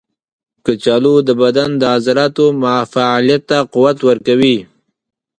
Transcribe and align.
کچالو 0.65 1.15
د 1.27 1.29
بدن 1.41 1.69
د 1.77 1.83
عضلاتو 1.95 2.45
فعالیت 2.93 3.41
ته 3.49 3.57
قوت 3.73 3.97
ورکوي. 4.09 4.57